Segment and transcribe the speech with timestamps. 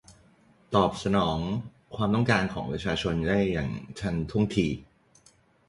[0.75, 1.39] ตอบสนอง
[1.95, 3.69] ความต้องการของประชาชนได้อย่าง
[3.99, 4.67] ทันท่วงที